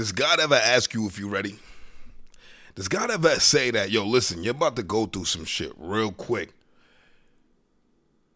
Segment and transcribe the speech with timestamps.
[0.00, 1.58] Does God ever ask you if you're ready?
[2.74, 6.10] Does God ever say that, yo, listen, you're about to go through some shit real
[6.10, 6.54] quick?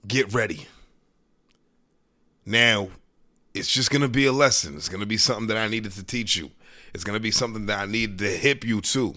[0.07, 0.67] Get ready.
[2.45, 2.91] Now,
[3.55, 4.77] it's just going to be a lesson.
[4.77, 6.51] It's going to be something that I needed to teach you.
[6.93, 9.15] It's going to be something that I needed to hip you to.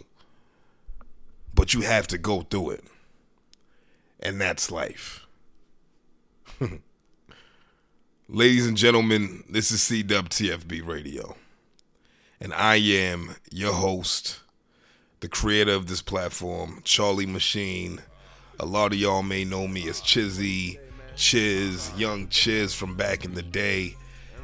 [1.53, 2.85] But you have to go through it.
[4.21, 5.27] And that's life.
[8.29, 11.35] Ladies and gentlemen, this is CWTFB Radio.
[12.39, 14.39] And I am your host,
[15.21, 17.99] the creator of this platform, Charlie Machine.
[18.59, 20.77] A lot of y'all may know me as Chizzy,
[21.15, 23.95] Chiz, Young Chiz from back in the day.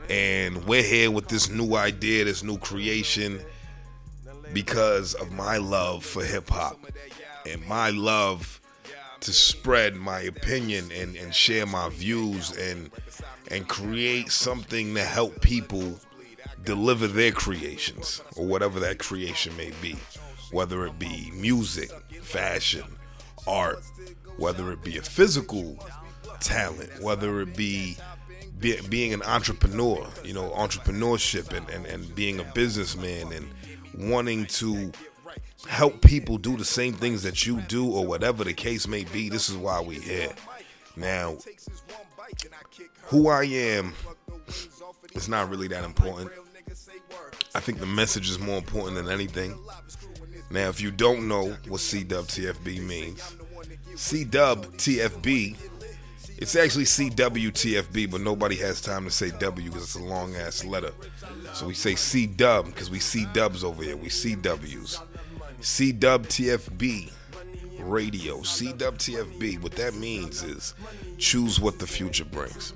[0.09, 3.39] And we're here with this new idea, this new creation,
[4.53, 6.79] because of my love for hip hop
[7.48, 8.59] and my love
[9.20, 12.89] to spread my opinion and, and share my views and
[13.49, 15.99] and create something to help people
[16.63, 19.95] deliver their creations or whatever that creation may be,
[20.52, 22.84] whether it be music, fashion,
[23.48, 23.84] art,
[24.37, 25.77] whether it be a physical
[26.40, 27.98] talent, whether it be,
[28.60, 33.49] be being an entrepreneur, you know, entrepreneurship and, and, and being a businessman and
[33.98, 34.91] wanting to
[35.68, 39.30] help people do the same things that you do or whatever the case may be.
[39.30, 40.34] This is why we're here.
[40.96, 41.37] Now,
[43.04, 43.93] who I am
[45.15, 46.32] it's not really that important.
[47.55, 49.57] I think the message is more important than anything.
[50.49, 53.35] Now, if you don't know what CWTFB means,
[53.93, 55.57] CWTFB,
[56.37, 60.65] it's actually CWTFB, but nobody has time to say W because it's a long ass
[60.65, 60.91] letter.
[61.54, 63.96] So we say C dub because we see dubs over here.
[63.98, 65.00] We see W's.
[65.62, 67.12] CWTFB
[67.79, 68.38] radio.
[68.38, 69.62] CWTFB.
[69.62, 70.74] What that means is
[71.18, 72.74] choose what the future brings.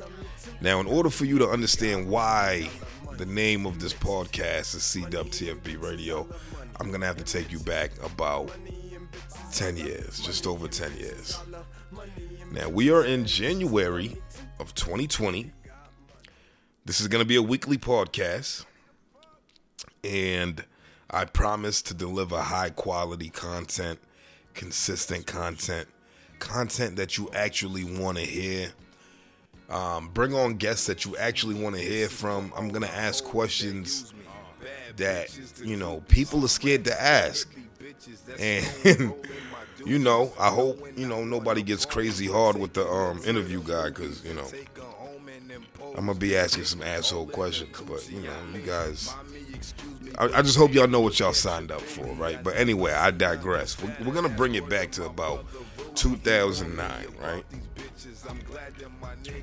[0.62, 2.70] Now, in order for you to understand why
[3.18, 6.28] the name of this podcast is CWTFB Radio,
[6.80, 8.52] I'm going to have to take you back about
[9.52, 11.40] 10 years, just over 10 years.
[12.52, 14.22] Now, we are in January
[14.60, 15.52] of 2020.
[16.86, 18.66] This is going to be a weekly podcast,
[20.04, 20.64] and
[21.10, 23.98] I promise to deliver high quality content,
[24.54, 25.88] consistent content,
[26.38, 28.74] content that you actually want to hear
[29.70, 32.54] um, bring on guests that you actually want to hear from.
[32.56, 34.14] I'm gonna ask questions
[34.96, 37.50] that you know people are scared to ask,
[38.40, 38.66] and
[39.86, 43.90] you know I hope you know nobody gets crazy hard with the um, interview guy
[43.90, 44.48] because you know
[45.98, 49.14] I'm gonna be asking some asshole questions, but you know you guys.
[50.18, 52.42] I, I just hope y'all know what y'all signed up for, right?
[52.44, 53.82] But anyway, I digress.
[53.82, 55.46] We're, we're gonna bring it back to about
[55.98, 57.44] 2009, right?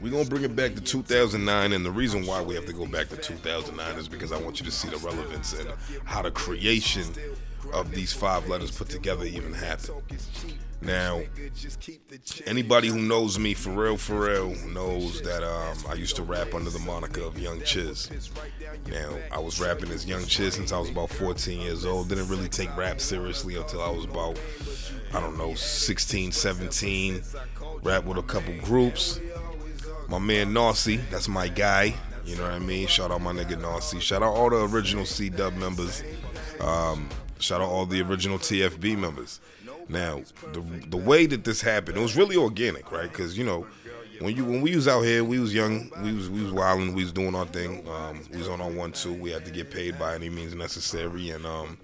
[0.00, 2.86] We're gonna bring it back to 2009, and the reason why we have to go
[2.86, 5.68] back to 2009 is because I want you to see the relevance and
[6.04, 7.06] how the creation
[7.72, 10.02] of these five letters put together even happened.
[10.80, 11.22] Now,
[12.46, 16.54] anybody who knows me for real, for real, knows that um, I used to rap
[16.54, 18.10] under the moniker of Young Chiz.
[18.88, 22.10] Now, I was rapping as Young Chiz since I was about 14 years old.
[22.10, 24.38] Didn't really take rap seriously until I was about,
[25.14, 27.22] I don't know, 16, 17.
[27.82, 29.20] Rap with a couple groups.
[30.08, 31.94] My man Narcy, that's my guy.
[32.24, 32.86] You know what I mean?
[32.88, 34.00] Shout out my nigga Narcy.
[34.00, 36.02] Shout out all the original C Dub members.
[36.60, 37.08] Um,
[37.38, 39.40] shout out all the original TFB members.
[39.88, 43.10] Now, the the way that this happened, it was really organic, right?
[43.10, 43.66] Because you know,
[44.20, 46.94] when you when we was out here, we was young, we was we was wilding,
[46.94, 47.86] we was doing our thing.
[47.88, 49.12] Um, we was on our one two.
[49.12, 51.76] We had to get paid by any means necessary, and um,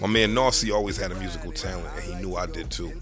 [0.00, 2.92] my man Narcy always had a musical talent, and he knew I did too.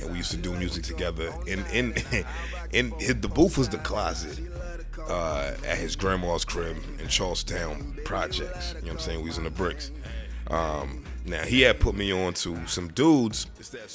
[0.00, 1.32] And we used to do music together.
[1.48, 1.94] And in
[2.72, 4.40] in, the booth was the closet
[5.08, 8.74] uh, at his grandma's crib in Charlestown Projects.
[8.74, 9.18] You know what I'm saying?
[9.20, 9.90] We was in the bricks.
[10.48, 13.46] Um, now he had put me on to some dudes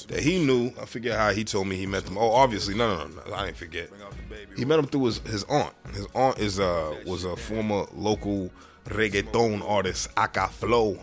[0.08, 0.72] that he knew.
[0.80, 2.18] I forget how he told me he met them.
[2.18, 3.88] Oh, obviously, no, no, no, I didn't forget.
[4.56, 5.72] He met them through his, his aunt.
[5.92, 8.50] His aunt is uh was a former local
[8.86, 10.98] reggaeton artist, Aka Flow.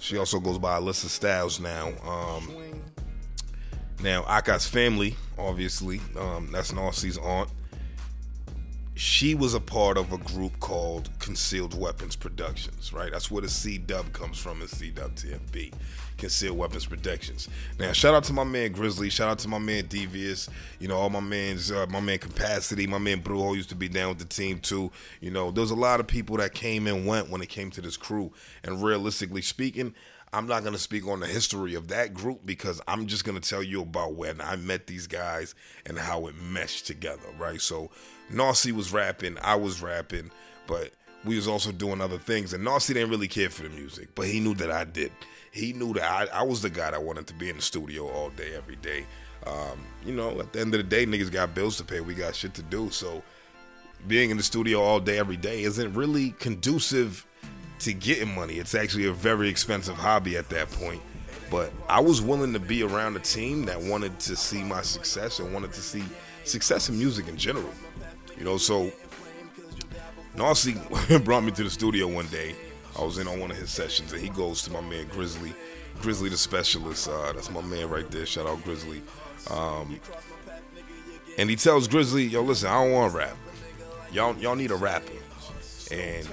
[0.00, 1.88] She also goes by Alyssa Styles now.
[2.04, 2.54] Um,
[4.02, 7.50] now Aka's family, obviously, um, that's Narcy's aunt
[8.96, 13.12] she was a part of a group called Concealed Weapons Productions, right?
[13.12, 15.74] That's where the C dub comes from in C dub TFB,
[16.16, 17.46] Concealed Weapons Productions.
[17.78, 20.48] Now, shout out to my man Grizzly, shout out to my man Devious,
[20.80, 23.90] you know, all my man's, uh, my man Capacity, my man Brujo used to be
[23.90, 24.90] down with the team too.
[25.20, 27.82] You know, there's a lot of people that came and went when it came to
[27.82, 28.32] this crew.
[28.64, 29.94] And realistically speaking,
[30.36, 33.40] I'm not going to speak on the history of that group because I'm just going
[33.40, 35.54] to tell you about when I met these guys
[35.86, 37.58] and how it meshed together, right?
[37.58, 37.90] So,
[38.30, 40.30] Narcy was rapping, I was rapping,
[40.66, 40.92] but
[41.24, 42.52] we was also doing other things.
[42.52, 45.10] And Narcy didn't really care for the music, but he knew that I did.
[45.52, 48.06] He knew that I, I was the guy that wanted to be in the studio
[48.06, 49.06] all day, every day.
[49.46, 52.00] Um, you know, at the end of the day, niggas got bills to pay.
[52.00, 52.90] We got shit to do.
[52.90, 53.22] So
[54.06, 57.24] being in the studio all day, every day isn't really conducive
[57.80, 58.54] to getting money.
[58.54, 61.02] It's actually a very expensive hobby at that point.
[61.50, 65.38] But I was willing to be around a team that wanted to see my success
[65.38, 66.04] and wanted to see
[66.44, 67.70] success in music in general.
[68.36, 68.90] You know, so
[70.34, 72.54] Narcy brought me to the studio one day.
[72.98, 75.54] I was in on one of his sessions, and he goes to my man Grizzly,
[76.00, 77.08] Grizzly the specialist.
[77.08, 78.26] Uh, that's my man right there.
[78.26, 79.02] Shout out Grizzly.
[79.50, 80.00] Um,
[81.38, 83.36] and he tells Grizzly, "Yo, listen, I don't want to rap.
[84.12, 85.12] Y'all, y'all need a rapper."
[85.90, 86.28] And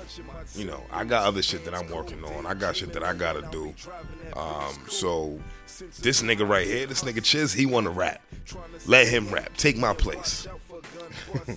[0.55, 2.45] you know, I got other shit that I'm working on.
[2.45, 3.73] I got shit that I gotta do.
[4.35, 5.39] Um, so
[6.01, 8.21] this nigga right here, this nigga Chiz, he wanna rap.
[8.88, 9.55] Let him rap.
[9.57, 10.47] Take my place.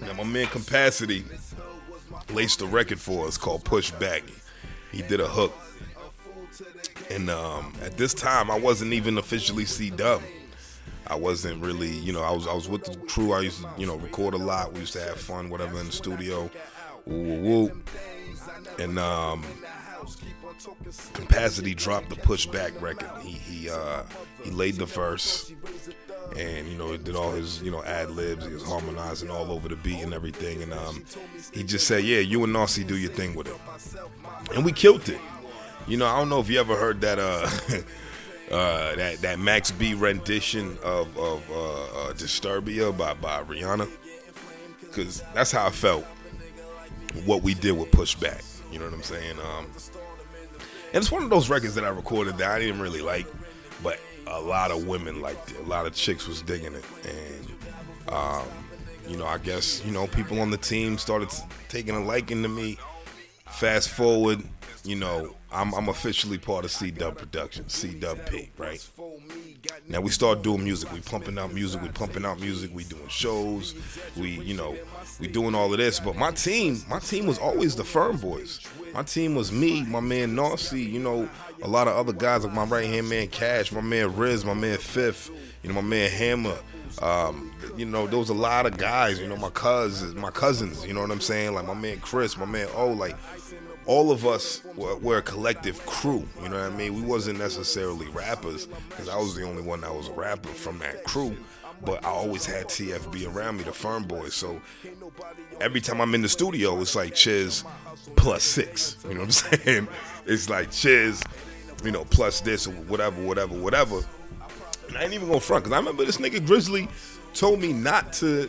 [0.00, 1.24] now my man Capacity
[2.32, 4.22] laced a record for us called Push Back.
[4.92, 5.54] He did a hook.
[7.10, 10.22] And um, at this time I wasn't even officially C Dub.
[11.10, 13.32] I wasn't really, you know, I was I was with the crew.
[13.32, 14.72] I used to, you know, record a lot.
[14.72, 16.48] We used to have fun, whatever, in the studio.
[17.04, 17.82] Woo woo woo.
[18.78, 19.44] And um,
[21.14, 23.10] Capacity dropped the pushback record.
[23.22, 24.02] He he uh,
[24.44, 25.52] he laid the verse,
[26.36, 28.46] and you know, did all his you know ad libs.
[28.46, 30.62] He was harmonizing all over the beat and everything.
[30.62, 31.02] And um,
[31.52, 33.56] he just said, "Yeah, you and Narcy do your thing with it,"
[34.54, 35.20] and we killed it.
[35.88, 37.18] You know, I don't know if you ever heard that.
[37.18, 37.48] Uh,
[38.50, 43.88] uh, that that Max B rendition of of uh, uh, Disturbia by by Rihanna,
[44.80, 46.04] because that's how I felt.
[47.24, 49.36] What we did with Pushback, you know what I'm saying?
[49.40, 49.66] Um,
[50.92, 53.26] and it's one of those records that I recorded that I didn't really like,
[53.82, 55.58] but a lot of women liked it.
[55.58, 58.46] A lot of chicks was digging it, and um,
[59.08, 61.30] you know, I guess you know people on the team started
[61.68, 62.78] taking a liking to me.
[63.48, 64.42] Fast forward,
[64.84, 68.86] you know, I'm, I'm officially part of C Dub Productions, C Dub P, right?
[69.88, 70.92] Now we start doing music.
[70.92, 71.82] We pumping out music.
[71.82, 72.70] We pumping out music.
[72.72, 73.74] We doing shows.
[74.16, 74.76] We, you know,
[75.18, 75.98] we doing all of this.
[75.98, 78.60] But my team, my team was always the Firm Boys.
[78.94, 81.28] My team was me, my man Narcy, you know,
[81.62, 84.54] a lot of other guys like my right hand man Cash, my man Riz, my
[84.54, 85.30] man Fifth,
[85.62, 86.56] you know, my man Hammer.
[87.00, 90.84] Um, you know, there was a lot of guys, you know, my cousins, my cousins,
[90.84, 91.54] you know what I'm saying?
[91.54, 93.16] Like my man Chris, my man O, like
[93.90, 96.24] all of us were, were, a collective crew.
[96.40, 96.94] You know what I mean?
[96.94, 100.78] We wasn't necessarily rappers because I was the only one that was a rapper from
[100.78, 101.36] that crew.
[101.84, 104.34] But I always had TFB around me, the firm boys.
[104.34, 104.62] So
[105.60, 107.64] every time I'm in the studio, it's like Chiz
[108.14, 108.96] plus six.
[109.02, 109.30] You know what I'm
[109.64, 109.88] saying?
[110.24, 111.20] It's like Chiz,
[111.82, 114.02] you know, plus this or whatever, whatever, whatever.
[114.86, 116.86] And I ain't even gonna front because I remember this nigga Grizzly
[117.34, 118.48] told me not to,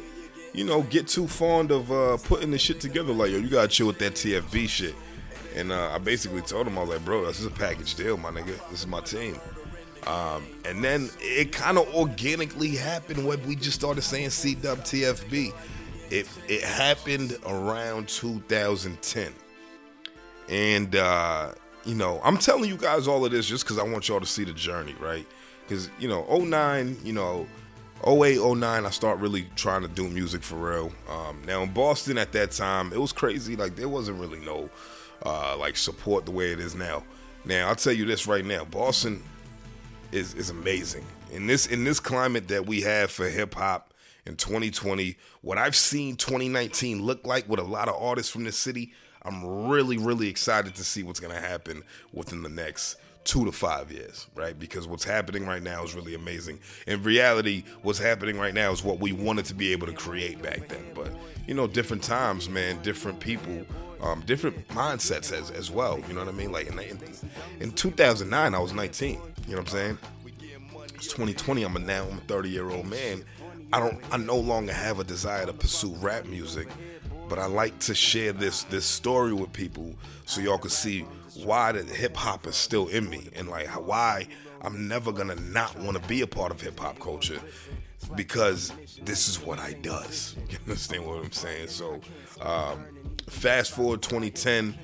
[0.53, 3.11] you know, get too fond of uh, putting the shit together.
[3.11, 4.93] Like, yo, you gotta chill with that TFB shit.
[5.55, 8.17] And uh, I basically told him, I was like, bro, this is a package deal,
[8.17, 8.57] my nigga.
[8.69, 9.37] This is my team.
[10.07, 15.53] Um, and then it kind of organically happened when we just started saying CWTFB.
[16.09, 19.33] It, it happened around 2010.
[20.49, 21.51] And, uh,
[21.85, 24.25] you know, I'm telling you guys all of this just because I want y'all to
[24.25, 25.25] see the journey, right?
[25.63, 27.47] Because, you know, 09, you know,
[28.05, 30.91] 08, 09, I start really trying to do music for real.
[31.09, 33.55] Um, now in Boston at that time, it was crazy.
[33.55, 34.69] Like, there wasn't really no
[35.25, 37.03] uh, like support the way it is now.
[37.45, 39.23] Now I'll tell you this right now, Boston
[40.11, 43.93] is is amazing in this in this climate that we have for hip hop
[44.25, 45.17] in 2020.
[45.41, 48.93] What I've seen 2019 look like with a lot of artists from the city,
[49.23, 53.91] I'm really really excited to see what's gonna happen within the next two to five
[53.91, 54.57] years, right?
[54.57, 56.59] Because what's happening right now is really amazing.
[56.87, 60.41] In reality, what's happening right now is what we wanted to be able to create
[60.41, 60.85] back then.
[60.95, 61.11] But
[61.47, 63.65] you know, different times, man, different people
[64.01, 65.99] um, different mindsets as, as well.
[66.07, 66.51] You know what I mean?
[66.51, 66.99] Like in, in,
[67.59, 69.09] in 2009, I was 19.
[69.09, 69.97] You know what I'm saying?
[70.95, 71.63] It's 2020.
[71.63, 73.23] I'm a now I'm a 30 year old man.
[73.73, 73.99] I don't.
[74.11, 76.67] I no longer have a desire to pursue rap music,
[77.29, 79.93] but I like to share this this story with people
[80.25, 81.05] so y'all can see
[81.45, 84.27] why the hip hop is still in me and like why
[84.61, 87.39] I'm never gonna not want to be a part of hip hop culture
[88.15, 90.35] because this is what I does.
[90.49, 91.69] You understand what I'm saying?
[91.69, 92.01] So,
[92.41, 92.85] um,
[93.27, 94.75] fast forward 2010,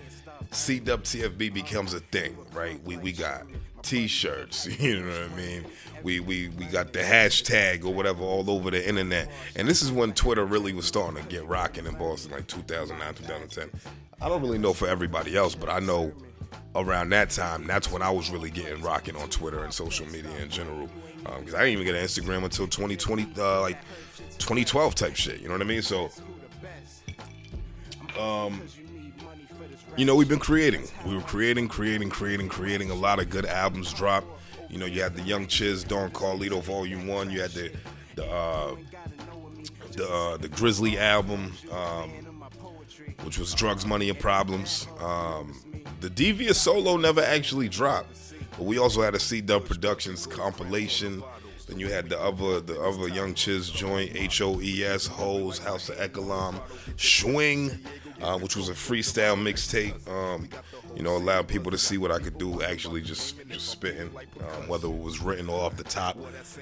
[0.51, 2.81] CWTFB becomes a thing, right?
[2.83, 3.43] We we got
[3.81, 5.65] t-shirts, you know what I mean?
[6.03, 9.29] We we we got the hashtag or whatever all over the internet.
[9.55, 13.13] And this is when Twitter really was starting to get rocking in Boston, like 2009,
[13.13, 13.69] 2010.
[14.21, 16.11] I don't really know for everybody else, but I know
[16.75, 20.35] around that time, that's when I was really getting rocking on Twitter and social media
[20.37, 20.89] in general.
[21.23, 23.81] Because um, I didn't even get an Instagram until 2020, uh, like
[24.37, 25.41] 2012 type shit.
[25.41, 25.81] You know what I mean?
[25.81, 26.09] So
[28.19, 28.61] um,
[29.95, 30.83] you know, we've been creating.
[31.05, 32.91] We were creating, creating, creating, creating.
[32.91, 34.23] A lot of good albums drop.
[34.69, 37.29] You know, you had the Young Chiz, Don Carlito Volume One.
[37.29, 37.71] You had the
[38.15, 38.75] the uh,
[39.93, 42.11] the, uh, the Grizzly album, um,
[43.23, 44.87] which was Drugs, Money, and Problems.
[44.99, 45.59] Um,
[45.99, 48.17] the Devious solo never actually dropped,
[48.51, 51.23] but we also had a C Dub Productions compilation.
[51.67, 55.57] Then you had the other the other Young Chiz joint, H O E S, Hoes,
[55.57, 56.61] House of Ekalam,
[56.97, 57.77] Swing,
[58.21, 60.07] uh, which was a freestyle mixtape.
[60.07, 60.49] Um,
[60.95, 64.09] you know, allowed people to see what I could do, actually just just spitting,
[64.39, 66.17] um, whether it was written or off the top.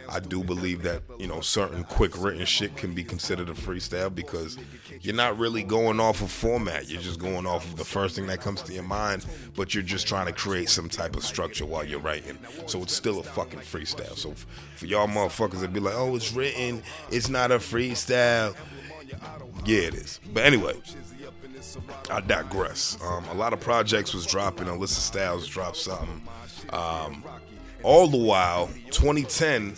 [0.10, 4.14] I do believe that you know certain quick written shit can be considered a freestyle
[4.14, 4.58] because
[5.02, 6.90] you're not really going off of format.
[6.90, 9.84] You're just going off of the first thing that comes to your mind, but you're
[9.84, 12.38] just trying to create some type of structure while you're writing.
[12.66, 14.18] So it's still a fucking freestyle.
[14.18, 14.34] So
[14.76, 18.56] for y'all motherfuckers that be like, oh, it's written, it's not a freestyle.
[19.66, 20.20] Yeah, it is.
[20.34, 20.76] But anyway,
[22.10, 22.98] I digress.
[23.04, 24.68] Um, a lot of projects was dropping.
[24.68, 26.22] Alyssa Styles dropped something.
[26.72, 27.24] Um,
[27.84, 29.76] all the while, 2010,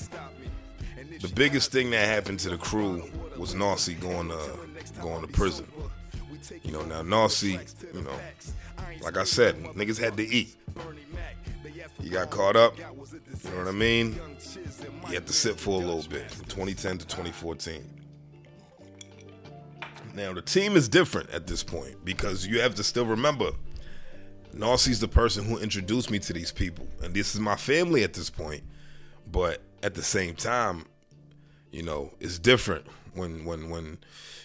[1.21, 3.03] the biggest thing that happened to the crew
[3.37, 5.67] was Narcy going to going to prison.
[6.63, 7.59] You know, now Narcy,
[7.93, 8.19] you know,
[9.01, 10.55] like I said, niggas had to eat.
[12.01, 12.77] He got caught up.
[12.77, 14.19] You know what I mean?
[15.07, 17.96] He had to sit for a little bit from 2010 to 2014.
[20.17, 23.51] Now the team is different at this point because you have to still remember
[24.51, 28.15] Narcy's the person who introduced me to these people, and this is my family at
[28.15, 28.63] this point.
[29.31, 30.85] But at the same time,
[31.71, 33.99] you know, it's different when when when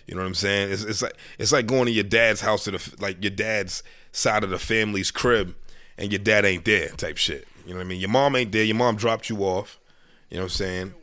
[0.07, 0.73] you know what I'm saying.
[0.73, 3.83] It's, it's like it's like going to your dad's house to the like your dad's
[4.12, 5.55] side of the family's crib,
[5.97, 7.49] and your dad ain't there type shit.
[7.64, 8.00] You know what I mean?
[8.00, 8.64] Your mom ain't there.
[8.64, 9.81] Your mom dropped you off.
[10.29, 10.95] You know what I'm saying?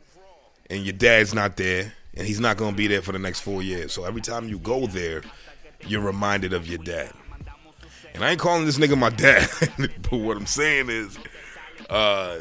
[0.68, 3.40] And your dad's not there and he's not going to be there for the next
[3.40, 3.94] four years.
[3.94, 5.22] So every time you go there,
[5.86, 7.10] you're reminded of your dad.
[8.12, 9.48] And I ain't calling this nigga my dad,
[9.78, 11.18] but what I'm saying is,
[11.88, 12.40] uh,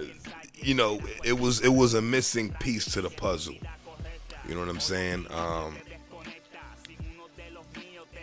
[0.56, 3.56] you know, it was it was a missing piece to the puzzle.
[4.46, 5.28] You know what I'm saying?
[5.30, 5.78] Um,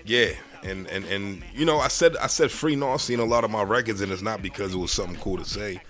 [0.04, 0.32] yeah,
[0.62, 3.50] and and and you know, I said I said free Narcy in a lot of
[3.50, 5.80] my records, and it's not because it was something cool to say.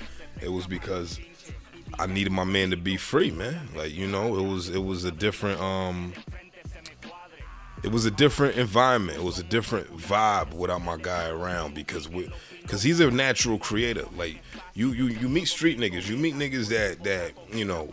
[0.40, 1.18] It was because
[1.98, 3.68] I needed my man to be free, man.
[3.74, 6.12] Like you know, it was it was a different um,
[7.82, 9.18] it was a different environment.
[9.18, 12.30] It was a different vibe without my guy around because we
[12.62, 14.04] because he's a natural creator.
[14.16, 14.40] Like
[14.74, 17.92] you you you meet street niggas, you meet niggas that that you know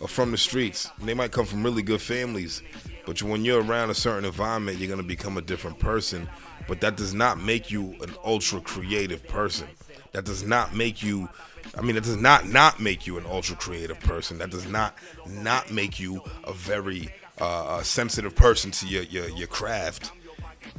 [0.00, 0.90] are from the streets.
[1.02, 2.62] They might come from really good families,
[3.06, 6.28] but when you're around a certain environment, you're gonna become a different person.
[6.66, 9.68] But that does not make you an ultra creative person.
[10.14, 11.28] That does not make you
[11.76, 14.38] I mean, it does not not make you an ultra creative person.
[14.38, 14.94] That does not
[15.28, 20.12] not make you a very uh, sensitive person to your, your your craft.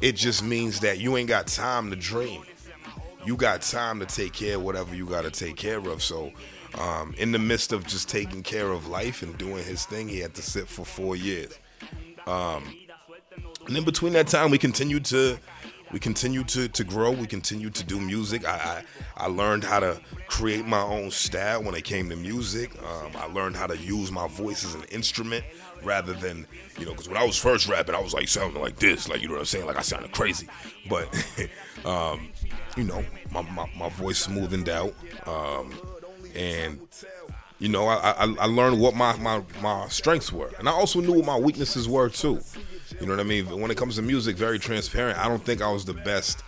[0.02, 2.44] It just means that you ain't got time to dream.
[3.26, 6.04] You got time to take care of whatever you got to take care of.
[6.04, 6.32] So,
[6.78, 10.20] um, in the midst of just taking care of life and doing his thing, he
[10.20, 11.58] had to sit for four years.
[12.28, 12.76] Um,
[13.68, 15.40] and in between that time, we continued to
[15.92, 17.12] we continue to, to grow.
[17.12, 18.48] We continue to do music.
[18.48, 18.84] I,
[19.18, 22.72] I, I learned how to create my own style when it came to music.
[22.84, 25.46] Um, I learned how to use my voice as an instrument
[25.84, 26.48] rather than
[26.80, 29.22] you know because when I was first rapping, I was like sounding like this, like
[29.22, 30.48] you know what I'm saying, like I sounded crazy.
[30.90, 31.08] But
[31.86, 32.30] um,
[32.76, 34.94] you know, my, my, my voice smoothened out,
[35.28, 35.74] um,
[36.36, 36.80] and
[37.60, 41.00] you know, I, I, I learned what my, my my strengths were, and I also
[41.00, 42.42] knew what my weaknesses were too.
[43.00, 43.46] You know what I mean?
[43.60, 45.20] When it comes to music, very transparent.
[45.20, 46.44] I don't think I was the best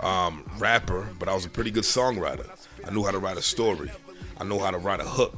[0.00, 2.48] um, rapper, but I was a pretty good songwriter.
[2.86, 3.90] I knew how to write a story.
[4.38, 5.36] I know how to write a hook.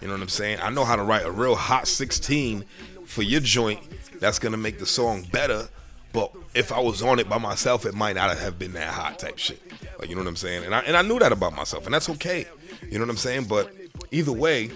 [0.00, 0.58] You know what I'm saying?
[0.62, 2.64] I know how to write a real hot 16
[3.04, 3.80] for your joint
[4.20, 5.68] that's gonna make the song better.
[6.12, 9.18] But if I was on it by myself, it might not have been that hot
[9.18, 9.60] type shit.
[9.98, 10.64] Like you know what I'm saying?
[10.64, 12.46] And I and I knew that about myself, and that's okay.
[12.88, 13.44] You know what I'm saying?
[13.44, 13.72] But
[14.10, 14.70] either way,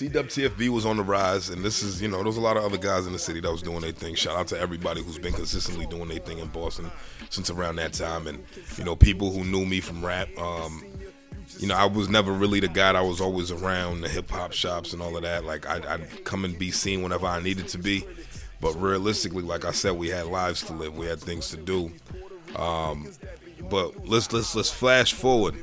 [0.00, 2.78] CWTFB was on the rise, and this is, you know, there's a lot of other
[2.78, 4.14] guys in the city that was doing their thing.
[4.14, 6.90] Shout out to everybody who's been consistently doing their thing in Boston
[7.28, 8.42] since around that time, and
[8.78, 10.28] you know, people who knew me from rap.
[10.38, 10.82] Um,
[11.58, 14.52] you know, I was never really the guy that was always around the hip hop
[14.52, 15.44] shops and all of that.
[15.44, 18.06] Like, I'd, I'd come and be seen whenever I needed to be,
[18.62, 21.92] but realistically, like I said, we had lives to live, we had things to do.
[22.56, 23.10] Um,
[23.68, 25.62] but let's let's let's flash forward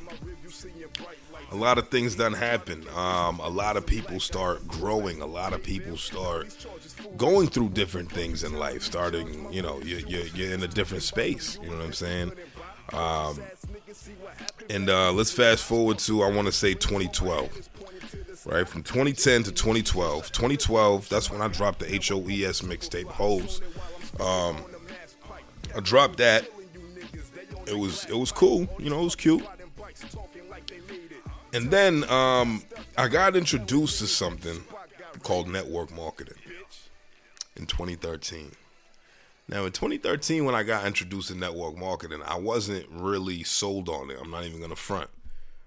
[1.51, 2.85] a lot of things done happen.
[2.95, 5.21] Um, a lot of people start growing.
[5.21, 6.55] A lot of people start
[7.15, 8.83] going through different things in life.
[8.83, 11.57] Starting, you know, you're, you're, you're in a different space.
[11.61, 12.31] You know what I'm saying?
[12.93, 13.39] Um,
[14.69, 17.69] and uh, let's fast forward to I want to say 2012.
[18.45, 20.31] Right from 2010 to 2012.
[20.31, 23.61] 2012, that's when I dropped the HOES mixtape Hoes.
[24.21, 24.63] Um,
[25.75, 26.49] I dropped that.
[27.65, 29.45] It was it was cool, you know, it was cute.
[31.57, 32.61] And then um,
[32.99, 34.63] I got introduced to something
[35.23, 36.37] called network marketing
[37.55, 38.51] in 2013.
[39.49, 44.11] Now, in 2013, when I got introduced to network marketing, I wasn't really sold on
[44.11, 44.19] it.
[44.21, 45.09] I'm not even going to front.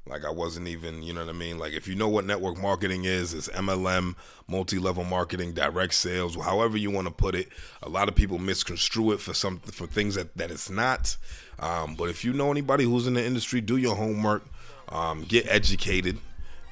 [0.07, 1.59] Like, I wasn't even, you know what I mean?
[1.59, 4.15] Like, if you know what network marketing is, it's MLM,
[4.47, 7.49] multi level marketing, direct sales, however you want to put it.
[7.83, 11.17] A lot of people misconstrue it for some for things that, that it's not.
[11.59, 14.45] Um, but if you know anybody who's in the industry, do your homework,
[14.91, 16.19] um, get educated.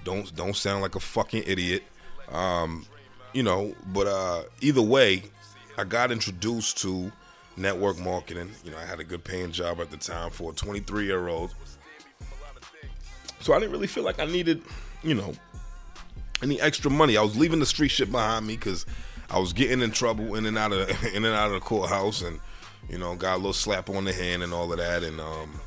[0.05, 1.83] Don't don't sound like a fucking idiot.
[2.31, 2.87] Um,
[3.33, 5.23] you know, but uh, either way,
[5.77, 7.13] I got introduced to
[7.57, 8.51] network marketing.
[8.65, 11.29] You know, I had a good paying job at the time for a 23 year
[11.29, 11.55] old.
[13.41, 14.63] So I didn't really feel like I needed,
[15.03, 15.33] you know,
[16.43, 17.17] any extra money.
[17.17, 18.87] I was leaving the street shit behind me because
[19.31, 22.23] I was getting in trouble in and out of in and out of the courthouse,
[22.23, 22.41] and
[22.89, 25.03] you know, got a little slap on the hand and all of that.
[25.03, 25.61] And um,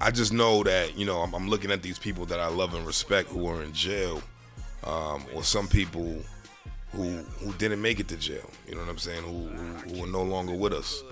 [0.00, 2.74] I just know that you know I'm, I'm, looking at these people that I love
[2.74, 4.22] and respect who are in jail,
[4.84, 6.22] um, or some people
[6.92, 8.48] who who didn't make it to jail.
[8.66, 9.22] You know what I'm saying?
[9.24, 11.02] Who, who, who are no longer with us,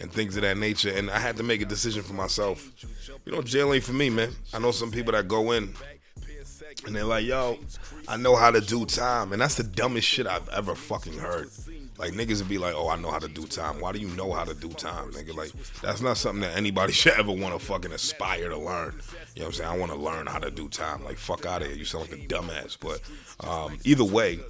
[0.00, 0.90] and things of that nature.
[0.90, 2.70] And I had to make a decision for myself.
[3.26, 4.32] You know, jail ain't for me, man.
[4.52, 5.74] I know some people that go in
[6.86, 7.58] and they're like, "Yo,
[8.08, 11.50] I know how to do time," and that's the dumbest shit I've ever fucking heard.
[11.96, 14.08] Like niggas would be like, "Oh, I know how to do time." Why do you
[14.08, 15.34] know how to do time, nigga?
[15.34, 19.00] Like that's not something that anybody should ever want to fucking aspire to learn.
[19.34, 19.70] You know what I'm saying?
[19.70, 21.04] I want to learn how to do time.
[21.04, 21.76] Like fuck out of here.
[21.76, 22.76] You sound like a dumbass.
[22.78, 23.00] But
[23.48, 24.40] um, either way,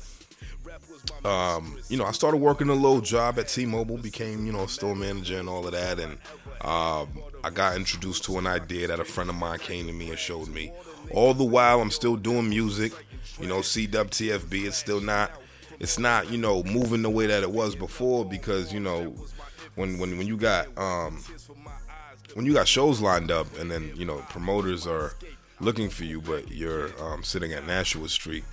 [1.24, 4.96] um, you know, I started working a little job at T-Mobile, became you know store
[4.96, 6.12] manager and all of that, and
[6.62, 7.08] um,
[7.42, 10.18] I got introduced to an idea that a friend of mine came to me and
[10.18, 10.72] showed me.
[11.10, 12.92] All the while, I'm still doing music.
[13.38, 14.64] You know, CWTFB.
[14.66, 15.30] It's still not.
[15.80, 19.14] It's not you know moving the way that it was before because you know
[19.74, 21.22] when when when you got um
[22.34, 25.14] when you got shows lined up and then you know promoters are
[25.60, 28.44] looking for you, but you're um, sitting at Nashua Street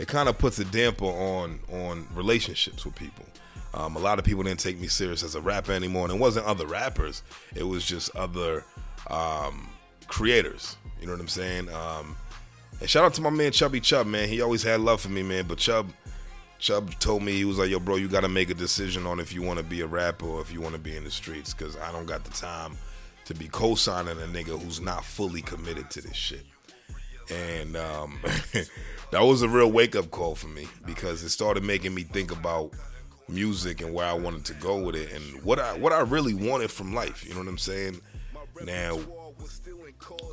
[0.00, 3.26] it kind of puts a damper on on relationships with people.
[3.74, 6.18] Um, a lot of people didn't take me serious as a rapper anymore, and it
[6.18, 7.22] wasn't other rappers;
[7.54, 8.64] it was just other
[9.10, 9.68] um,
[10.06, 10.76] creators.
[10.98, 11.68] You know what I'm saying?
[11.68, 12.16] Um,
[12.80, 14.26] and shout out to my man Chubby Chub, man.
[14.26, 15.44] He always had love for me, man.
[15.46, 15.92] But Chub,
[16.60, 19.18] Chub told me he was like, "Yo, bro, you got to make a decision on
[19.18, 21.10] if you want to be a rapper or if you want to be in the
[21.10, 22.76] streets, because I don't got the time
[23.24, 26.44] to be co-signing a nigga who's not fully committed to this shit."
[27.30, 28.18] And um,
[29.10, 32.30] that was a real wake up call for me because it started making me think
[32.32, 32.72] about
[33.28, 36.34] music and where I wanted to go with it and what I what I really
[36.34, 37.24] wanted from life.
[37.24, 38.00] You know what I'm saying?
[38.64, 38.98] Now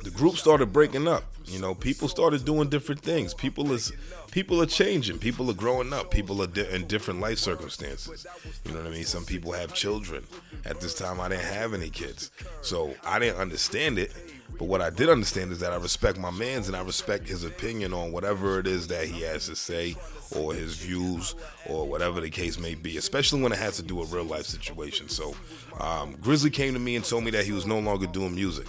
[0.02, 1.24] the group started breaking up.
[1.44, 3.32] You know, people started doing different things.
[3.34, 3.92] People is
[4.30, 5.18] people are changing.
[5.18, 6.10] People are growing up.
[6.10, 8.26] People are di- in different life circumstances.
[8.64, 9.04] You know what I mean?
[9.04, 10.24] Some people have children.
[10.64, 14.12] At this time, I didn't have any kids, so I didn't understand it.
[14.58, 17.44] But what I did understand is that I respect my man's and I respect his
[17.44, 19.94] opinion on whatever it is that he has to say
[20.34, 21.34] or his views
[21.66, 24.46] or whatever the case may be, especially when it has to do with real life
[24.46, 25.08] situation.
[25.08, 25.34] So
[25.80, 28.66] um, Grizzly came to me and told me that he was no longer doing music.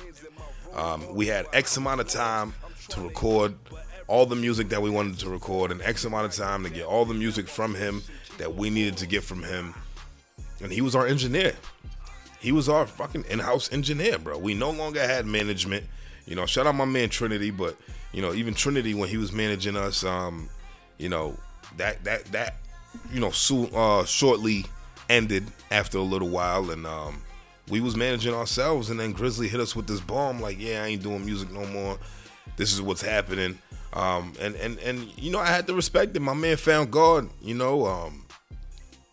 [0.74, 2.54] Um, we had X amount of time
[2.90, 3.56] to record
[4.08, 6.86] all the music that we wanted to record and X amount of time to get
[6.86, 8.02] all the music from him
[8.38, 9.74] that we needed to get from him.
[10.62, 11.56] And he was our engineer.
[12.40, 14.38] He was our fucking in-house engineer, bro.
[14.38, 15.86] We no longer had management.
[16.26, 17.76] You know, shout out my man Trinity, but
[18.14, 20.50] you know, even Trinity when he was managing us, um,
[20.98, 21.38] you know,
[21.78, 22.56] that that that
[23.12, 24.66] you know, so, uh, shortly
[25.10, 27.22] ended after a little while, and um,
[27.70, 30.88] we was managing ourselves, and then Grizzly hit us with this bomb, like, yeah, I
[30.88, 31.98] ain't doing music no more.
[32.58, 33.60] This is what's happening.
[33.94, 36.20] Um, and and and you know, I had to respect it.
[36.20, 38.26] My man found God, you know, um,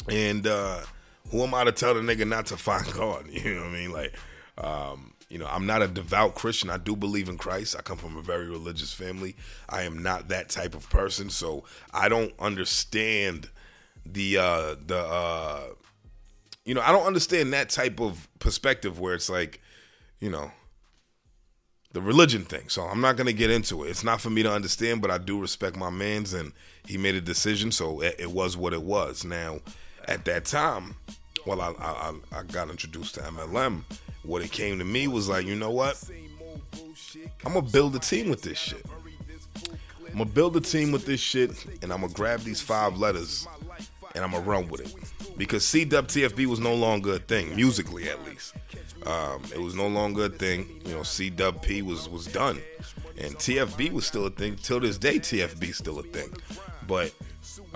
[0.08, 0.80] and uh,
[1.30, 3.26] who am I to tell the nigga not to find God?
[3.30, 3.92] You know what I mean?
[3.92, 4.14] Like,
[4.58, 6.70] um, you know, I'm not a devout Christian.
[6.70, 7.74] I do believe in Christ.
[7.78, 9.36] I come from a very religious family.
[9.68, 13.48] I am not that type of person, so I don't understand
[14.04, 15.62] the uh the uh
[16.66, 19.62] you know, I don't understand that type of perspective where it's like,
[20.18, 20.50] you know,
[21.92, 22.68] the religion thing.
[22.68, 23.88] So I'm not going to get into it.
[23.88, 26.52] It's not for me to understand, but I do respect my man's and
[26.86, 29.24] he made a decision, so it, was what it was.
[29.24, 29.60] Now,
[30.06, 30.96] at that time,
[31.46, 33.84] well, I, I, I got introduced to MLM.
[34.24, 36.02] What it came to me was like, you know what?
[37.44, 38.84] I'm gonna build a team with this shit.
[40.08, 43.46] I'm gonna build a team with this shit, and I'm gonna grab these five letters,
[44.14, 44.94] and I'm gonna run with it.
[45.36, 48.54] Because CWTFB was no longer a thing, musically at least.
[49.04, 50.80] Um, it was no longer a thing.
[50.84, 52.60] You know, CWP was was done,
[53.18, 54.56] and TFB was still a thing.
[54.56, 56.32] Till this day, TFB still a thing.
[56.88, 57.12] But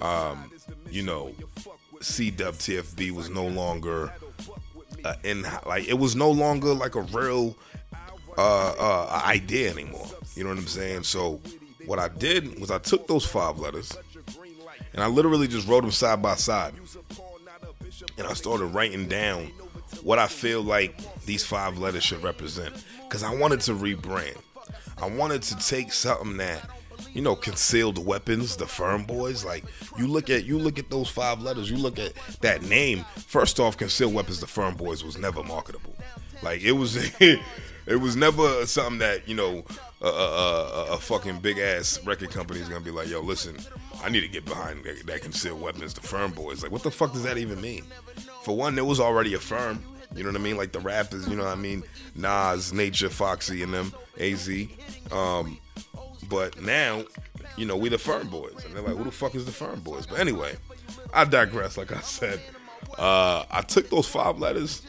[0.01, 0.51] um,
[0.91, 1.33] you know,
[2.01, 4.13] CWTFB was no longer
[5.05, 7.57] uh, in like it was no longer like a real
[8.39, 10.07] uh, uh, idea anymore.
[10.35, 11.03] You know what I'm saying?
[11.05, 11.41] So
[11.87, 13.97] what I did was I took those five letters
[14.95, 16.75] and I literally just wrote them side by side,
[18.21, 19.51] and I started writing down
[20.03, 22.73] what I feel like these five letters should represent
[23.09, 24.39] because I wanted to rebrand.
[25.03, 26.69] I wanted to take something that
[27.15, 29.45] you know, concealed weapons, the firm boys.
[29.45, 29.65] Like
[29.99, 33.05] you look at you look at those five letters, you look at that name.
[33.17, 35.97] First off, concealed weapons, the firm boys was never marketable.
[36.43, 36.97] Like it was,
[37.87, 39.65] it was never something that you know
[40.01, 43.57] a, a, a, a fucking big ass record company is gonna be like, yo, listen,
[44.03, 46.63] I need to get behind that, that concealed weapons, the firm boys.
[46.63, 47.85] Like, what the fuck does that even mean?
[48.43, 49.83] For one, there was already a firm.
[50.15, 50.57] You know what I mean?
[50.57, 51.85] Like the rappers, you know what I mean?
[52.17, 54.51] Nas, Nature, Foxy, and them, AZ.
[55.13, 55.59] Um,
[56.29, 57.05] but now,
[57.57, 58.65] you know, we the firm boys.
[58.65, 60.07] And they're like, who the fuck is the firm boys?
[60.07, 60.57] But anyway,
[61.15, 62.41] I digress, like I said.
[62.99, 64.83] Uh, I took those five letters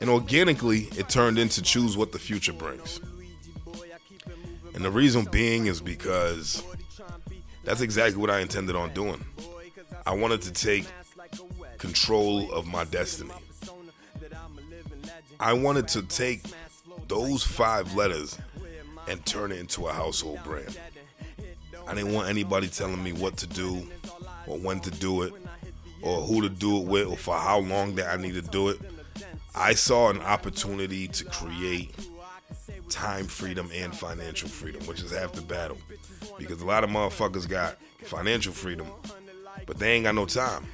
[0.00, 3.00] and organically it turned into choose what the future brings.
[4.74, 6.62] And the reason being is because
[7.64, 9.24] that's exactly what I intended on doing.
[10.06, 10.86] I wanted to take
[11.78, 13.32] control of my destiny.
[15.40, 16.42] I wanted to take
[17.08, 18.38] those five letters
[19.08, 20.78] and turn it into a household brand.
[21.86, 23.86] I didn't want anybody telling me what to do
[24.46, 25.32] or when to do it
[26.02, 28.68] or who to do it with or for how long that I need to do
[28.68, 28.80] it.
[29.58, 31.92] I saw an opportunity to create
[32.88, 35.76] time freedom and financial freedom, which is half the battle.
[36.38, 38.86] Because a lot of motherfuckers got financial freedom,
[39.66, 40.64] but they ain't got no time.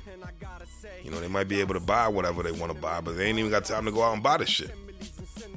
[1.03, 3.27] You know, they might be able to buy whatever they want to buy, but they
[3.27, 4.71] ain't even got time to go out and buy the shit.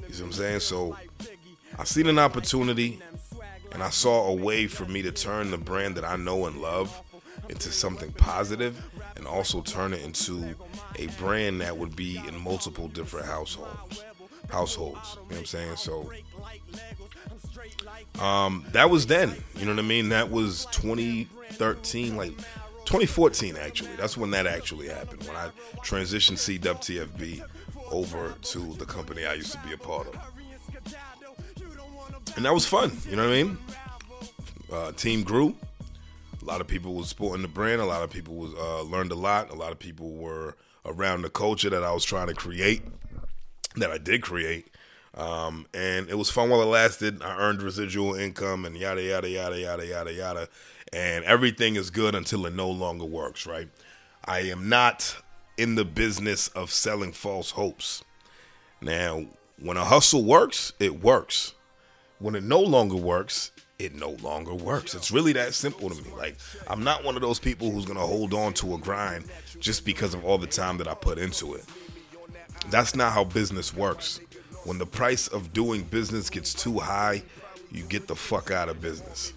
[0.08, 0.60] You see what I'm saying?
[0.60, 0.96] So
[1.78, 2.98] I seen an opportunity
[3.72, 6.62] and I saw a way for me to turn the brand that I know and
[6.62, 7.02] love
[7.48, 8.80] into something positive
[9.16, 10.54] and also turn it into
[10.96, 14.04] a brand that would be in multiple different households.
[14.50, 15.14] Households.
[15.14, 15.76] You know what I'm saying?
[15.76, 16.10] So
[18.20, 19.34] um, that was then.
[19.56, 20.08] You know what I mean?
[20.08, 22.36] That was 2013, like
[22.84, 23.94] 2014 actually.
[23.96, 25.24] That's when that actually happened.
[25.24, 27.42] When I transitioned CWTFB
[27.90, 30.16] over to the company I used to be a part of
[32.38, 32.92] and that was fun.
[33.10, 33.58] You know what I mean?
[34.72, 35.56] Uh, team grew.
[36.40, 37.80] A lot of people was supporting the brand.
[37.80, 39.50] A lot of people was uh, learned a lot.
[39.50, 42.82] A lot of people were around the culture that I was trying to create,
[43.76, 44.68] that I did create.
[45.14, 47.22] Um, and it was fun while it lasted.
[47.22, 50.48] I earned residual income and yada yada yada yada yada yada.
[50.92, 53.46] And everything is good until it no longer works.
[53.46, 53.68] Right?
[54.24, 55.16] I am not
[55.56, 58.04] in the business of selling false hopes.
[58.80, 59.26] Now,
[59.60, 61.54] when a hustle works, it works
[62.18, 64.96] when it no longer works, it no longer works.
[64.96, 66.10] It's really that simple to me.
[66.16, 66.36] Like,
[66.66, 69.26] I'm not one of those people who's gonna hold on to a grind
[69.60, 71.64] just because of all the time that I put into it.
[72.70, 74.18] That's not how business works.
[74.64, 77.22] When the price of doing business gets too high,
[77.70, 79.32] you get the fuck out of business.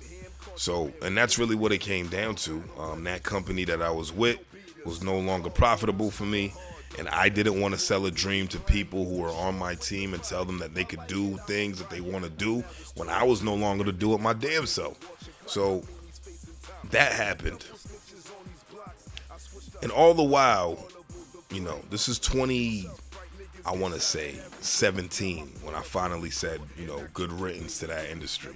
[0.56, 2.64] So, and that's really what it came down to.
[2.80, 4.40] Um, that company that I was with
[4.88, 6.52] was no longer profitable for me
[6.98, 10.14] and I didn't want to sell a dream to people who were on my team
[10.14, 12.64] and tell them that they could do things that they want to do
[12.96, 14.98] when I was no longer to do it my damn self.
[15.46, 15.84] So
[16.92, 17.66] that happened.
[19.82, 20.88] And all the while,
[21.52, 22.88] you know, this is 20,
[23.66, 28.10] I want to say 17 when I finally said, you know, good riddance to that
[28.10, 28.54] industry.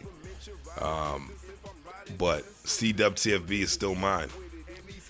[0.79, 1.31] Um,
[2.17, 4.29] but CWTFB is still mine.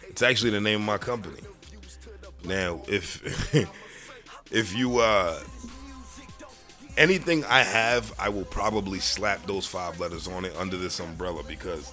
[0.08, 1.42] It's actually the name of my company.
[2.48, 3.22] Now, if
[4.52, 5.40] if you uh
[6.98, 11.44] anything I have, I will probably slap those five letters on it under this umbrella
[11.48, 11.92] because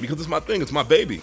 [0.00, 1.20] because it's my thing, it's my baby.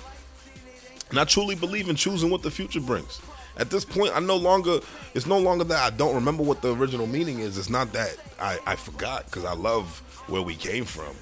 [1.10, 3.20] And I truly believe in choosing what the future brings.
[3.58, 4.80] At this point, I no longer
[5.14, 7.58] it's no longer that I don't remember what the original meaning is.
[7.58, 11.16] It's not that I, I forgot because I love where we came from,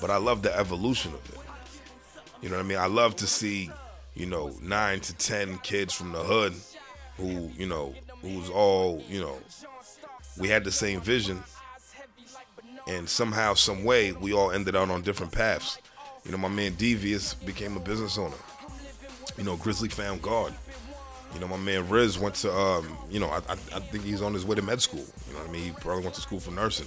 [0.00, 1.40] but I love the evolution of it.
[2.40, 2.78] You know what I mean?
[2.78, 3.70] I love to see
[4.14, 6.54] you know, nine to ten kids from the hood
[7.16, 9.38] who, you know, who's all, you know,
[10.38, 11.42] we had the same vision.
[12.88, 15.78] And somehow, some way, we all ended out on different paths.
[16.24, 18.36] You know, my man Devious became a business owner.
[19.38, 20.52] You know, Grizzly found God.
[21.34, 24.20] You know, my man Riz went to, um, you know, I, I, I, think he's
[24.20, 25.06] on his way to med school.
[25.26, 25.64] You know what I mean?
[25.64, 26.86] He probably went to school for nursing.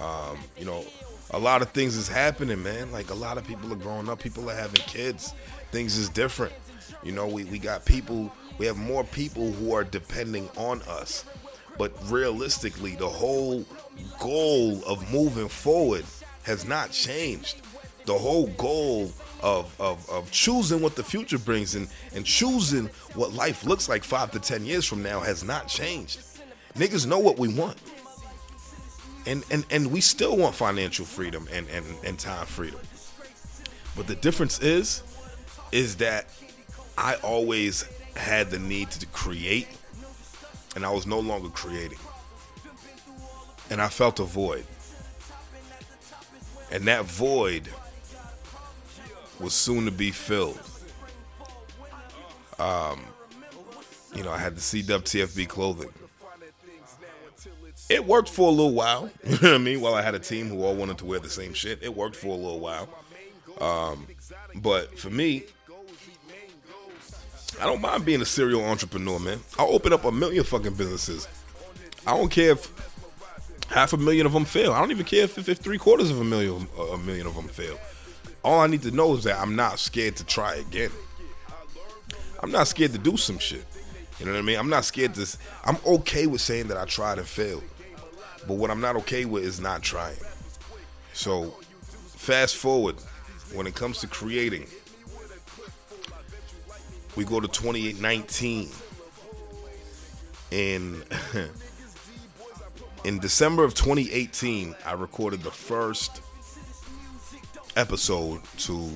[0.00, 0.84] Um, you know,
[1.32, 2.92] a lot of things is happening, man.
[2.92, 4.20] Like a lot of people are growing up.
[4.20, 5.34] People are having kids.
[5.70, 6.52] Things is different.
[7.02, 11.24] You know, we, we got people, we have more people who are depending on us.
[11.78, 13.64] But realistically, the whole
[14.20, 16.04] goal of moving forward
[16.44, 17.62] has not changed.
[18.06, 23.32] the whole goal of, of, of choosing what the future brings and, and choosing what
[23.32, 26.20] life looks like five to ten years from now has not changed.
[26.74, 27.76] Niggas know what we want.
[29.26, 32.80] And and, and we still want financial freedom and, and, and time freedom.
[33.96, 35.02] But the difference is,
[35.70, 36.26] is that
[36.96, 37.84] I always
[38.16, 39.68] had the need to create
[40.74, 41.98] and I was no longer creating.
[43.70, 44.64] And I felt a void.
[46.70, 47.68] And that void
[49.38, 50.60] was soon to be filled.
[52.58, 53.04] Um,
[54.14, 55.90] you know, I had the CWTFB clothing.
[57.92, 59.10] It worked for a little while.
[59.24, 59.80] You know what I mean?
[59.80, 62.16] While I had a team who all wanted to wear the same shit, it worked
[62.16, 62.88] for a little while.
[63.60, 64.06] Um,
[64.56, 65.44] but for me,
[67.60, 69.40] I don't mind being a serial entrepreneur, man.
[69.58, 71.28] I'll open up a million fucking businesses.
[72.06, 72.72] I don't care if
[73.68, 74.72] half a million of them fail.
[74.72, 77.34] I don't even care if, if, if three quarters of a million a million of
[77.34, 77.78] them fail.
[78.42, 80.90] All I need to know is that I'm not scared to try again.
[82.42, 83.64] I'm not scared to do some shit.
[84.18, 84.58] You know what I mean?
[84.58, 85.36] I'm not scared to.
[85.64, 87.62] I'm okay with saying that I tried and failed,
[88.46, 90.16] but what I'm not okay with is not trying.
[91.12, 91.54] So,
[92.16, 92.96] fast forward,
[93.52, 94.66] when it comes to creating,
[97.16, 98.68] we go to 2019
[100.50, 101.02] in
[103.04, 106.20] in December of 2018 I recorded the first
[107.76, 108.90] episode to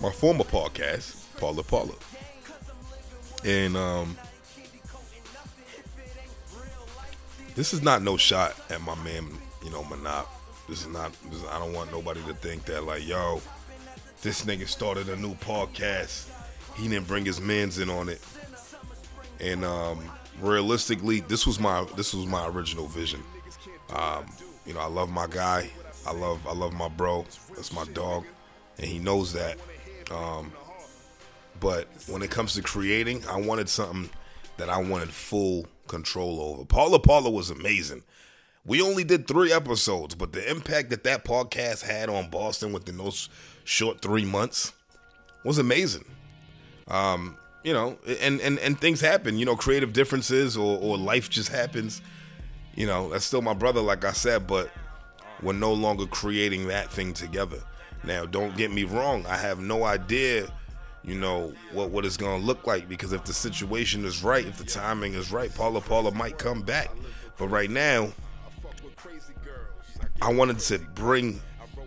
[0.00, 1.94] my former podcast Paula Paula
[3.44, 4.16] and um
[7.54, 9.26] this is not no shot at my man
[9.64, 10.26] you know Manop
[10.68, 13.40] this is not this, I don't want nobody to think that like yo
[14.22, 16.30] this nigga started a new podcast
[16.76, 18.20] he didn't bring his mans in on it.
[19.40, 23.22] And um, realistically, this was my this was my original vision.
[23.90, 24.26] Um,
[24.66, 25.70] you know, I love my guy.
[26.06, 27.24] I love I love my bro.
[27.54, 28.24] That's my dog,
[28.78, 29.58] and he knows that.
[30.10, 30.52] Um,
[31.60, 34.10] but when it comes to creating, I wanted something
[34.56, 36.64] that I wanted full control over.
[36.64, 38.02] Paula Paula was amazing.
[38.66, 42.96] We only did three episodes, but the impact that that podcast had on Boston within
[42.96, 43.28] those
[43.64, 44.72] short three months
[45.44, 46.04] was amazing.
[46.88, 51.28] Um, you know, and, and, and things happen, you know, creative differences or, or life
[51.28, 52.00] just happens.
[52.74, 54.70] You know, that's still my brother, like I said, but
[55.42, 57.58] we're no longer creating that thing together.
[58.02, 60.46] Now, don't get me wrong, I have no idea,
[61.06, 64.56] you know, what, what it's gonna look like because if the situation is right, if
[64.56, 66.90] the timing is right, Paula Paula might come back.
[67.36, 68.12] But right now,
[70.22, 71.40] I wanted to bring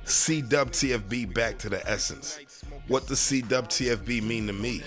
[0.06, 2.40] CWTFB back to the essence.
[2.88, 4.82] What does CWTFB mean to me?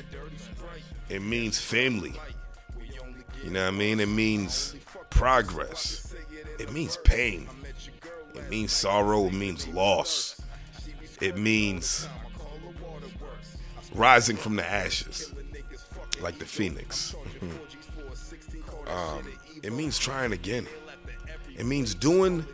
[1.08, 2.14] It means family.
[3.42, 4.00] You know what I mean?
[4.00, 4.76] It means
[5.08, 6.14] progress.
[6.58, 7.48] It means pain.
[8.34, 9.26] It means sorrow.
[9.26, 10.40] It means loss.
[11.20, 12.08] It means
[13.94, 15.32] rising from the ashes,
[16.20, 17.14] like the phoenix.
[18.86, 19.26] um,
[19.62, 20.66] it means trying again.
[21.56, 22.46] It means doing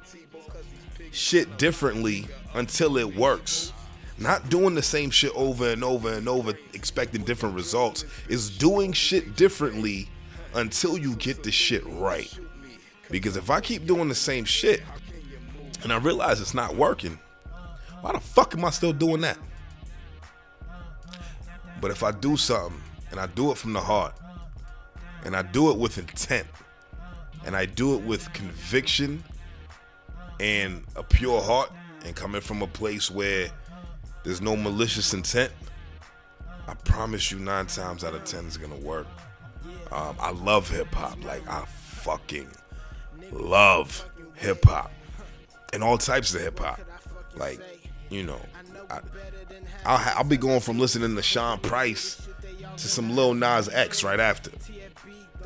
[1.13, 3.73] shit differently until it works.
[4.19, 8.93] Not doing the same shit over and over and over, expecting different results, is doing
[8.93, 10.09] shit differently
[10.55, 12.37] until you get the shit right.
[13.11, 14.83] Because if I keep doing the same shit
[15.83, 17.19] and I realize it's not working,
[18.01, 19.39] why the fuck am I still doing that?
[21.81, 24.15] But if I do something and I do it from the heart
[25.25, 26.47] and I do it with intent
[27.45, 29.23] and I do it with conviction
[30.41, 31.71] and a pure heart
[32.05, 33.49] and coming from a place where
[34.25, 35.53] there's no malicious intent,
[36.67, 39.07] I promise you nine times out of ten it's gonna work.
[39.93, 42.49] Um, I love hip hop, like I fucking
[43.31, 44.91] love hip hop
[45.73, 46.81] and all types of hip hop.
[47.37, 47.61] Like,
[48.11, 48.41] you know,
[48.91, 49.01] I,
[49.85, 52.27] I'll, I'll be going from listening to Sean Price
[52.77, 54.51] to some Lil Nas X right after.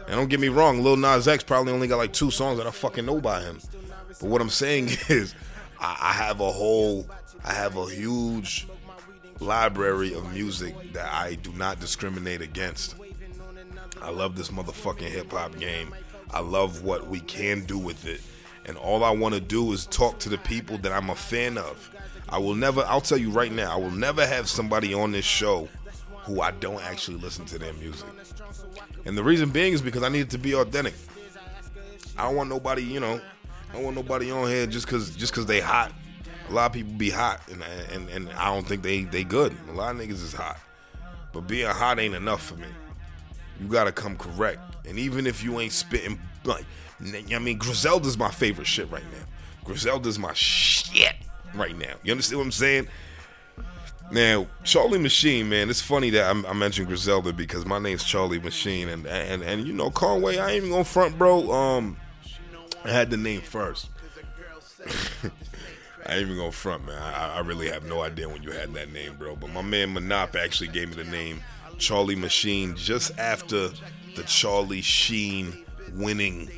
[0.06, 2.66] And don't get me wrong, Lil Nas X probably only got like two songs that
[2.66, 3.58] I fucking know by him.
[4.20, 5.34] But what I'm saying is,
[5.78, 7.06] I, I have a whole
[7.44, 8.66] I have a huge
[9.38, 12.96] library of music that I do not discriminate against.
[14.02, 15.94] I love this motherfucking hip hop game.
[16.32, 18.20] I love what we can do with it.
[18.66, 21.58] And all I want to do is talk to the people that I'm a fan
[21.58, 21.90] of.
[22.30, 25.24] I will never, I'll tell you right now, I will never have somebody on this
[25.24, 25.68] show
[26.24, 28.08] who I don't actually listen to their music.
[29.04, 30.94] And the reason being is because I need it to be authentic.
[32.16, 33.20] I don't want nobody, you know,
[33.70, 35.92] I don't want nobody on here just cause just cause they hot
[36.50, 37.62] a lot of people be hot, and
[37.92, 39.56] and and I don't think they they good.
[39.68, 40.58] A lot of niggas is hot,
[41.32, 42.66] but being hot ain't enough for me.
[43.60, 46.64] You gotta come correct, and even if you ain't spitting like,
[47.32, 49.24] I mean, Griselda's my favorite shit right now.
[49.64, 51.14] Griselda's my shit
[51.54, 51.94] right now.
[52.02, 52.88] You understand what I'm saying?
[54.12, 58.40] Now, Charlie Machine, man, it's funny that I, I, mentioned Griselda because my name's Charlie
[58.40, 61.52] Machine, and and and you know Conway, I ain't even gonna front, bro.
[61.52, 61.96] Um,
[62.84, 63.88] I had the name first.
[66.06, 67.00] I ain't even gonna front, man.
[67.00, 69.36] I, I, really have no idea when you had that name, bro.
[69.36, 71.40] But my man Monop actually gave me the name
[71.78, 73.68] Charlie Machine just after
[74.16, 76.50] the Charlie Sheen winning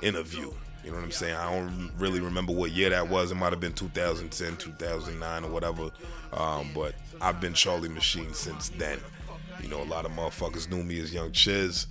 [0.00, 0.50] interview.
[0.86, 1.34] You know what I'm saying?
[1.34, 3.32] I don't really remember what year that was.
[3.32, 5.90] It might have been 2010, 2009, or whatever.
[6.32, 9.00] Um, but I've been Charlie Machine since then.
[9.60, 11.88] You know, a lot of motherfuckers knew me as Young Chiz,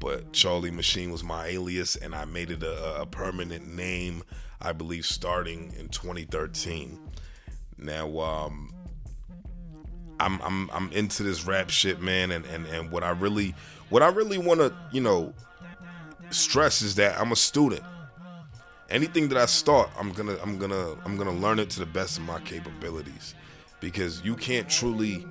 [0.00, 4.22] but Charlie Machine was my alias, and I made it a, a permanent name,
[4.62, 6.98] I believe, starting in 2013.
[7.76, 8.72] Now, um,
[10.20, 13.54] I'm I'm I'm into this rap shit, man, and and and what I really
[13.90, 15.34] what I really want to, you know,
[16.30, 17.84] stress is that I'm a student
[18.88, 22.18] anything that I start, I'm gonna I'm gonna I'm gonna learn it to the best
[22.18, 23.34] of my capabilities,
[23.80, 25.26] because you can't truly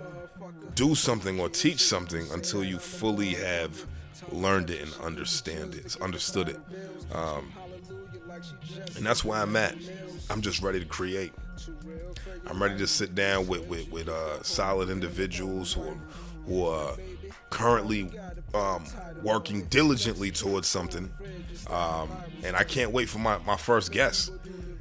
[0.76, 3.86] do something or teach something until you fully have
[4.32, 6.60] learned it and understand it, understood it,
[7.14, 7.52] um,
[8.96, 9.76] and that's where I'm at.
[10.30, 11.34] I'm just ready to create.
[12.46, 15.98] I'm ready to sit down with with, with uh, solid individuals who are,
[16.46, 16.96] who are
[17.50, 18.12] currently
[18.54, 18.84] um,
[19.22, 21.12] working diligently towards something,
[21.70, 22.10] um,
[22.44, 24.32] and I can't wait for my, my first guest.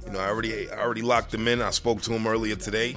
[0.05, 1.61] You know, I already I already locked him in.
[1.61, 2.97] I spoke to him earlier today.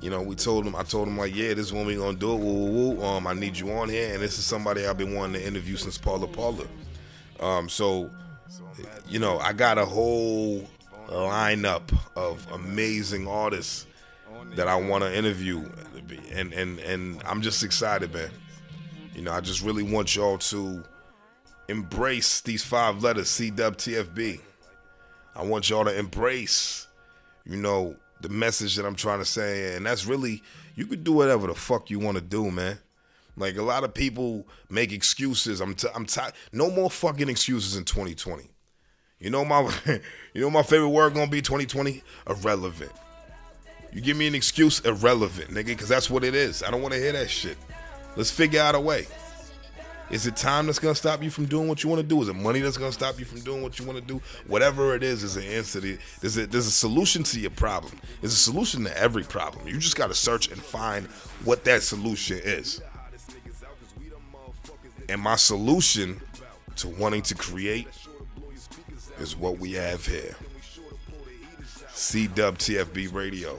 [0.00, 2.16] You know, we told him I told him like, yeah, this is when we gonna
[2.16, 2.38] do it.
[2.38, 3.04] Woo, woo.
[3.04, 5.76] Um, I need you on here, and this is somebody I've been wanting to interview
[5.76, 6.66] since Paula Paula.
[7.40, 8.10] Um, so,
[9.08, 10.68] you know, I got a whole
[11.08, 13.86] lineup of amazing artists
[14.54, 15.68] that I want to interview,
[16.32, 18.30] and and and I'm just excited, man.
[19.16, 20.84] You know, I just really want y'all to
[21.68, 24.40] embrace these five letters CWTFB.
[25.34, 26.86] I want y'all to embrace,
[27.46, 29.74] you know, the message that I'm trying to say.
[29.74, 30.42] And that's really,
[30.74, 32.78] you could do whatever the fuck you want to do, man.
[33.38, 35.62] Like a lot of people make excuses.
[35.62, 36.34] I'm t- I'm tired.
[36.52, 38.44] No more fucking excuses in 2020.
[39.18, 39.72] You know my
[40.34, 42.02] you know my favorite word gonna be 2020?
[42.28, 42.92] Irrelevant.
[43.94, 46.62] You give me an excuse, irrelevant, nigga, because that's what it is.
[46.62, 47.56] I don't want to hear that shit.
[48.16, 49.06] Let's figure out a way.
[50.08, 52.22] Is it time that's gonna stop you from doing what you want to do?
[52.22, 54.22] Is it money that's gonna stop you from doing what you want to do?
[54.46, 55.80] Whatever it is, is an answer.
[55.80, 57.98] To, there's a there's a solution to your problem.
[58.20, 59.66] There's a solution to every problem.
[59.66, 61.06] You just gotta search and find
[61.44, 62.80] what that solution is.
[65.08, 66.20] And my solution
[66.76, 67.88] to wanting to create
[69.18, 70.36] is what we have here.
[71.88, 73.58] CWTFB Radio.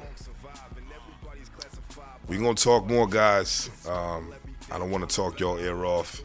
[2.27, 3.69] We're gonna talk more, guys.
[3.87, 4.33] Um,
[4.71, 6.21] I don't want to talk y'all ear off.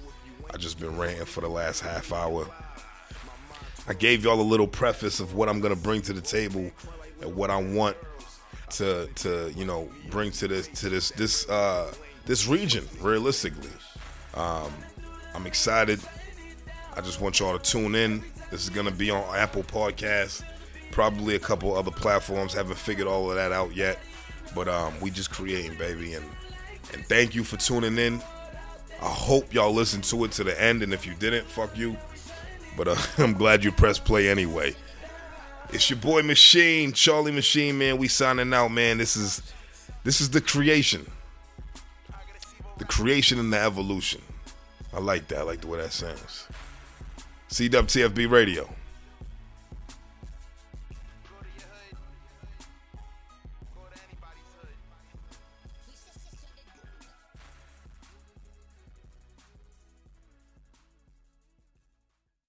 [0.53, 2.47] I just been ranting for the last half hour.
[3.89, 6.71] I gave y'all a little preface of what I'm gonna bring to the table
[7.21, 7.97] and what I want
[8.71, 11.93] to to you know bring to this to this this uh
[12.27, 13.71] this region realistically.
[14.35, 14.73] Um,
[15.35, 16.01] I'm excited.
[16.97, 18.23] I just want y'all to tune in.
[18.51, 20.43] This is gonna be on Apple Podcasts,
[20.91, 22.55] probably a couple other platforms.
[22.55, 23.99] Haven't figured all of that out yet,
[24.55, 26.15] but um, we just creating, baby.
[26.15, 26.25] And
[26.93, 28.21] and thank you for tuning in.
[29.01, 31.97] I hope y'all listened to it to the end, and if you didn't, fuck you.
[32.77, 34.75] But uh, I'm glad you pressed play anyway.
[35.73, 37.97] It's your boy Machine, Charlie Machine, man.
[37.97, 38.99] We signing out, man.
[38.99, 39.43] This is
[40.05, 41.11] this is the creation,
[42.79, 44.21] the creation and the evolution.
[44.93, 45.39] I like that.
[45.39, 46.47] I like the way that sounds.
[47.49, 48.69] CWTFB Radio.